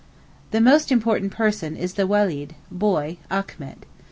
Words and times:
The 0.49 0.59
most 0.61 0.91
important 0.91 1.31
person 1.31 1.77
is 1.77 1.93
the 1.93 2.07
'weled'—boy—Achmet. 2.07 3.85